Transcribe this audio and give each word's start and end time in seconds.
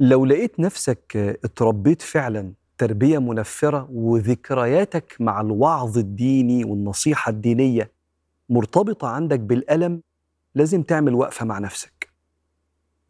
لو 0.00 0.24
لقيت 0.24 0.60
نفسك 0.60 1.16
اتربيت 1.44 2.02
فعلا 2.02 2.52
تربية 2.78 3.18
منفرة 3.18 3.88
وذكرياتك 3.92 5.16
مع 5.20 5.40
الوعظ 5.40 5.98
الديني 5.98 6.64
والنصيحة 6.64 7.30
الدينية 7.30 7.90
مرتبطة 8.48 9.08
عندك 9.08 9.40
بالألم 9.40 10.02
لازم 10.54 10.82
تعمل 10.82 11.14
وقفة 11.14 11.44
مع 11.46 11.58
نفسك. 11.58 12.08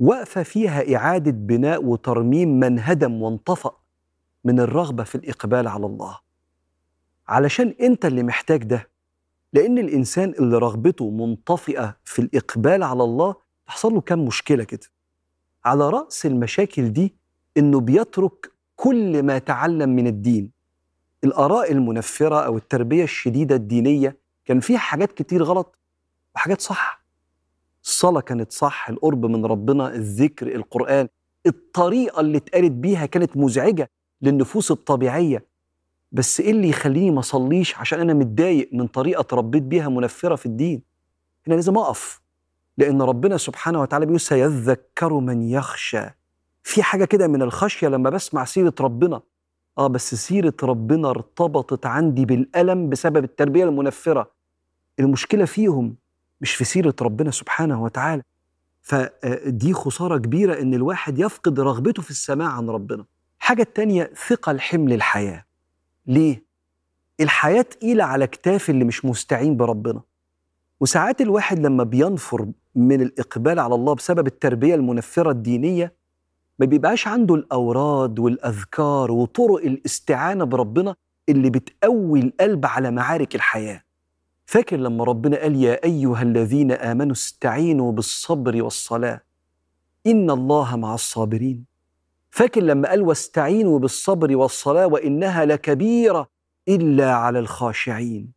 وقفة 0.00 0.42
فيها 0.42 0.96
إعادة 0.96 1.30
بناء 1.30 1.84
وترميم 1.84 2.60
من 2.60 2.78
هدم 2.78 3.22
وانطفأ 3.22 3.76
من 4.44 4.60
الرغبة 4.60 5.04
في 5.04 5.14
الإقبال 5.14 5.68
على 5.68 5.86
الله. 5.86 6.18
علشان 7.28 7.74
أنت 7.80 8.04
اللي 8.06 8.22
محتاج 8.22 8.62
ده 8.64 8.88
لأن 9.52 9.78
الإنسان 9.78 10.30
اللي 10.38 10.58
رغبته 10.58 11.10
منطفئة 11.10 11.96
في 12.04 12.18
الإقبال 12.22 12.82
على 12.82 13.04
الله 13.04 13.34
تحصل 13.66 13.94
له 13.94 14.00
كام 14.00 14.24
مشكلة 14.24 14.64
كده. 14.64 14.86
على 15.66 15.90
رأس 15.90 16.26
المشاكل 16.26 16.92
دي 16.92 17.14
إنه 17.56 17.80
بيترك 17.80 18.52
كل 18.76 19.22
ما 19.22 19.38
تعلم 19.38 19.88
من 19.88 20.06
الدين. 20.06 20.50
الآراء 21.24 21.72
المنفرة 21.72 22.36
أو 22.46 22.56
التربية 22.56 23.04
الشديدة 23.04 23.54
الدينية 23.54 24.16
كان 24.44 24.60
فيها 24.60 24.78
حاجات 24.78 25.12
كتير 25.12 25.42
غلط 25.42 25.78
وحاجات 26.34 26.60
صح. 26.60 27.04
الصلاة 27.84 28.20
كانت 28.20 28.52
صح 28.52 28.88
القرب 28.88 29.26
من 29.26 29.46
ربنا 29.46 29.94
الذكر 29.94 30.54
القرآن 30.54 31.08
الطريقة 31.46 32.20
اللي 32.20 32.36
اتقالت 32.38 32.72
بيها 32.72 33.06
كانت 33.06 33.36
مزعجة 33.36 33.90
للنفوس 34.22 34.70
الطبيعية. 34.70 35.44
بس 36.12 36.40
إيه 36.40 36.50
اللي 36.50 36.68
يخليني 36.68 37.10
ما 37.10 37.20
أصليش 37.20 37.78
عشان 37.78 38.00
أنا 38.00 38.14
متضايق 38.14 38.70
من 38.72 38.86
طريقة 38.86 39.20
اتربيت 39.20 39.62
بيها 39.62 39.88
منفرة 39.88 40.34
في 40.34 40.46
الدين؟ 40.46 40.82
هنا 41.46 41.54
لازم 41.54 41.78
أقف. 41.78 42.20
لأن 42.78 43.02
ربنا 43.02 43.36
سبحانه 43.36 43.80
وتعالى 43.80 44.06
بيقول 44.06 44.20
سيذكر 44.20 45.12
من 45.12 45.42
يخشى. 45.42 46.04
في 46.62 46.82
حاجة 46.82 47.04
كده 47.04 47.28
من 47.28 47.42
الخشية 47.42 47.88
لما 47.88 48.10
بسمع 48.10 48.44
سيرة 48.44 48.74
ربنا. 48.80 49.20
آه 49.78 49.86
بس 49.86 50.14
سيرة 50.14 50.54
ربنا 50.62 51.10
ارتبطت 51.10 51.86
عندي 51.86 52.24
بالألم 52.24 52.88
بسبب 52.88 53.24
التربية 53.24 53.64
المنفرة. 53.64 54.30
المشكلة 55.00 55.44
فيهم 55.44 55.96
مش 56.40 56.54
في 56.54 56.64
سيرة 56.64 56.94
ربنا 57.02 57.30
سبحانه 57.30 57.82
وتعالى. 57.82 58.22
فدي 58.82 59.72
خسارة 59.72 60.18
كبيرة 60.18 60.60
إن 60.60 60.74
الواحد 60.74 61.18
يفقد 61.18 61.60
رغبته 61.60 62.02
في 62.02 62.10
السماع 62.10 62.48
عن 62.48 62.70
ربنا. 62.70 63.04
حاجة 63.38 63.62
التانيه 63.62 64.10
ثقل 64.28 64.60
حمل 64.60 64.92
الحياة. 64.92 65.44
ليه؟ 66.06 66.44
الحياة 67.20 67.62
تقيلة 67.62 68.04
على 68.04 68.26
كتاف 68.26 68.70
اللي 68.70 68.84
مش 68.84 69.04
مستعين 69.04 69.56
بربنا. 69.56 70.00
وساعات 70.80 71.20
الواحد 71.20 71.58
لما 71.58 71.84
بينفر 71.84 72.46
من 72.76 73.00
الإقبال 73.02 73.58
على 73.58 73.74
الله 73.74 73.94
بسبب 73.94 74.26
التربية 74.26 74.74
المنفرة 74.74 75.30
الدينية؟ 75.30 75.94
ما 76.58 76.66
بيبقاش 76.66 77.08
عنده 77.08 77.34
الأوراد 77.34 78.18
والأذكار 78.18 79.12
وطرق 79.12 79.56
الاستعانة 79.64 80.44
بربنا 80.44 80.96
اللي 81.28 81.50
بتقوي 81.50 82.20
القلب 82.20 82.66
على 82.66 82.90
معارك 82.90 83.34
الحياة. 83.34 83.82
فاكر 84.46 84.76
لما 84.76 85.04
ربنا 85.04 85.36
قال 85.40 85.56
يا 85.56 85.84
أيها 85.84 86.22
الذين 86.22 86.72
آمنوا 86.72 87.12
استعينوا 87.12 87.92
بالصبر 87.92 88.62
والصلاة؟ 88.62 89.20
إن 90.06 90.30
الله 90.30 90.76
مع 90.76 90.94
الصابرين. 90.94 91.64
فاكر 92.30 92.60
لما 92.62 92.88
قال 92.88 93.02
واستعينوا 93.02 93.78
بالصبر 93.78 94.36
والصلاة 94.36 94.86
وإنها 94.86 95.44
لكبيرة 95.44 96.28
إلا 96.68 97.14
على 97.14 97.38
الخاشعين؟ 97.38 98.32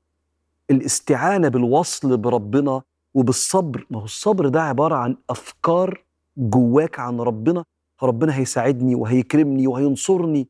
الاستعانة 0.71 1.47
بالوصل 1.47 2.17
بربنا 2.17 2.81
وبالصبر 3.19 3.85
ما 3.89 3.99
هو 3.99 4.03
الصبر 4.05 4.47
ده 4.47 4.61
عبارة 4.61 4.95
عن 4.95 5.17
أفكار 5.29 6.03
جواك 6.37 6.99
عن 6.99 7.19
ربنا 7.19 7.63
ربنا 8.03 8.37
هيساعدني 8.37 8.95
وهيكرمني 8.95 9.67
وهينصرني. 9.67 10.47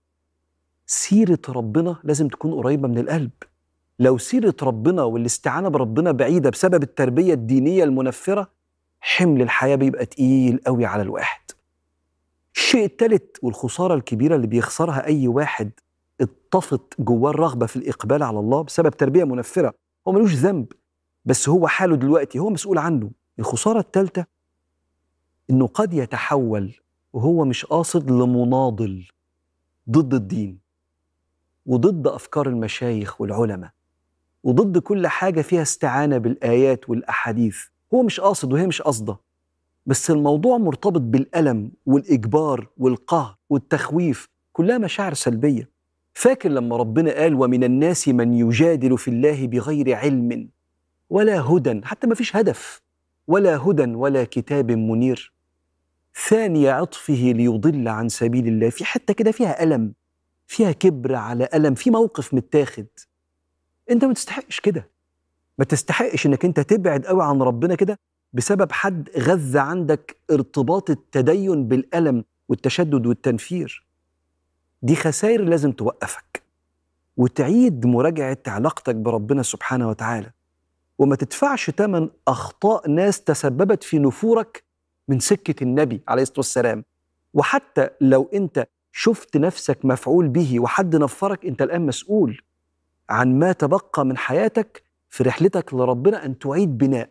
سيرة 0.86 1.40
ربنا 1.50 1.96
لازم 2.04 2.28
تكون 2.28 2.54
قريبة 2.54 2.88
من 2.88 2.98
القلب. 2.98 3.32
لو 4.00 4.18
سيرة 4.18 4.56
ربنا 4.62 5.04
والاستعانة 5.04 5.70
بربنا 5.70 6.12
بعيدة 6.12 6.50
بسبب 6.50 6.84
التربية 6.84 7.34
الدينية 7.34 7.84
المنفرة 7.84 8.50
حمل 9.02 9.42
الحياة 9.42 9.76
بيبقى 9.76 10.06
تقيل 10.06 10.60
قوي 10.66 10.86
على 10.86 11.02
الواحد. 11.02 11.42
الشيء 12.56 12.86
الثالث 12.86 13.24
والخسارة 13.42 13.94
الكبيرة 13.94 14.36
اللي 14.36 14.48
بيخسرها 14.48 15.06
أي 15.06 15.28
واحد 15.28 15.72
اتطفت 16.22 17.02
جواه 17.02 17.30
الرغبة 17.32 17.66
في 17.66 17.76
الإقبال 17.76 18.24
على 18.24 18.40
الله 18.40 18.62
بسبب 18.64 18.90
تربية 18.90 19.24
منفرة. 19.24 19.74
هو 20.08 20.12
ملوش 20.12 20.34
ذنب. 20.36 20.74
بس 21.30 21.50
هو 21.50 21.68
حاله 21.68 21.96
دلوقتي 21.96 22.40
هو 22.40 22.50
مسؤول 22.50 22.78
عنه. 22.78 23.12
الخسارة 23.40 23.80
الثالثه 23.80 24.26
إنه 25.50 25.68
قد 25.68 25.94
يتحول 25.94 26.74
وهو 27.14 27.46
مش 27.46 27.66
قاصد 27.66 28.12
لمناضل 28.12 29.08
ضد 29.90 30.14
الدين 30.14 30.60
وضد 31.66 32.08
أفكار 32.08 32.48
المشايخ 32.48 33.22
والعلماء 33.22 33.72
وضد 34.44 34.78
كل 34.78 35.08
حاجة 35.08 35.42
فيها 35.42 35.62
استعانة 35.62 36.18
بالآيات 36.18 36.90
والأحاديث. 36.90 37.58
هو 37.94 38.04
مش 38.04 38.20
قاصد 38.20 38.54
وهي 38.54 38.68
مش 38.68 38.82
قاصدة. 38.82 39.18
بس 39.86 40.12
الموضوع 40.12 40.58
مرتبط 40.58 41.02
بالألم 41.02 41.72
والإجبار 41.86 42.68
والقهر 42.78 43.36
والتخويف 43.50 44.30
كلها 44.54 44.78
مشاعر 44.78 45.14
سلبية. 45.14 45.70
فاكر 46.14 46.50
لما 46.50 46.78
ربنا 46.78 47.12
قال 47.14 47.34
ومن 47.34 47.64
الناس 47.64 48.08
من 48.08 48.34
يجادل 48.34 48.98
في 48.98 49.08
الله 49.08 49.48
بغير 49.48 49.96
علم؟ 49.96 50.50
ولا 51.10 51.42
هدى 51.42 51.82
حتى 51.84 52.08
ما 52.08 52.16
فيش 52.16 52.36
هدف. 52.36 52.82
ولا 53.28 53.58
هدى 53.58 53.96
ولا 53.96 54.24
كتاب 54.24 54.72
منير. 54.72 55.34
ثاني 56.30 56.70
عطفه 56.70 57.14
ليضل 57.14 57.88
عن 57.88 58.10
سبيل 58.10 58.48
الله. 58.48 58.70
في 58.70 58.86
حتة 58.86 59.14
كده 59.14 59.32
فيها 59.32 59.64
ألم 59.64 59.94
فيها 60.48 60.72
كبر 60.72 61.16
على 61.16 61.50
ألم 61.54 61.74
في 61.74 61.90
موقف 61.90 62.34
متاخد. 62.34 62.88
أنت 63.92 64.06
ما 64.06 64.14
تستحقش 64.14 64.60
كده. 64.60 64.90
ما 65.58 65.66
تستحقش 65.66 66.26
إنك 66.26 66.46
أنت 66.46 66.60
تبعد 66.60 67.06
قوي 67.06 67.24
عن 67.24 67.42
ربنا 67.42 67.76
كده 67.76 68.00
بسبب 68.34 68.72
حد 68.72 69.10
غذى 69.18 69.60
عندك 69.60 70.18
ارتباط 70.32 70.90
التدين 70.90 71.68
بالألم 71.68 72.24
والتشدد 72.50 73.06
والتنفير. 73.06 73.88
دي 74.82 74.96
خسائر 74.96 75.44
لازم 75.44 75.72
توقفك. 75.72 76.44
وتعيد 77.18 77.86
مراجعة 77.86 78.38
علاقتك 78.48 78.96
بربنا 78.96 79.44
سبحانه 79.44 79.90
وتعالى. 79.90 80.32
وما 81.00 81.16
تدفعش 81.16 81.70
ثمن 81.70 82.10
أخطاء 82.28 82.90
ناس 82.90 83.24
تسببت 83.24 83.84
في 83.84 84.00
نفورك 84.00 84.64
من 85.08 85.20
سكة 85.20 85.64
النبي 85.64 86.02
عليه 86.08 86.22
الصلاة 86.22 86.40
والسلام. 86.40 86.84
وحتى 87.34 87.90
لو 88.02 88.30
أنت 88.34 88.68
شفت 88.92 89.38
نفسك 89.38 89.86
مفعول 89.86 90.28
به 90.28 90.60
وحد 90.60 90.96
نفرك 90.96 91.46
أنت 91.46 91.62
الآن 91.62 91.86
مسؤول 91.86 92.42
عن 93.10 93.40
ما 93.40 93.52
تبقى 93.52 94.06
من 94.06 94.18
حياتك 94.18 94.84
في 95.10 95.24
رحلتك 95.24 95.74
لربنا 95.74 96.26
أن 96.26 96.40
تعيد 96.40 96.78
بناء 96.78 97.10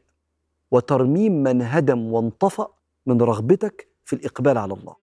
وترميم 0.70 1.42
من 1.42 1.62
هدم 1.62 2.12
وانطفأ 2.12 2.68
من 3.06 3.22
رغبتك 3.22 3.88
في 4.04 4.12
الإقبال 4.16 4.58
على 4.58 4.74
الله. 4.74 5.07